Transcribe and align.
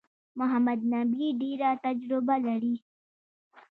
محمد 0.39 0.79
نبي 0.93 1.27
ډېره 1.41 1.69
تجربه 1.85 2.35
لري. 2.47 2.75